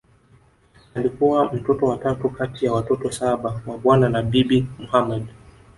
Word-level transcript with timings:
Alikuwa 0.95 1.53
mtoto 1.53 1.85
wa 1.85 1.97
tatu 1.97 2.29
kati 2.29 2.65
ya 2.65 2.73
watoto 2.73 3.11
saba 3.11 3.61
wa 3.67 3.77
Bwana 3.77 4.09
na 4.09 4.21
Bibi 4.21 4.67
Mohamed 4.79 5.25